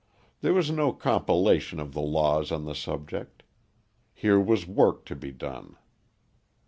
There 0.39 0.55
was 0.55 0.71
no 0.71 0.93
compilation 0.93 1.79
of 1.79 1.93
the 1.93 2.01
laws 2.01 2.51
on 2.51 2.65
the 2.65 2.73
subject. 2.73 3.43
Here 4.15 4.39
was 4.39 4.65
work 4.65 5.05
to 5.05 5.15
be 5.15 5.29
done. 5.31 5.75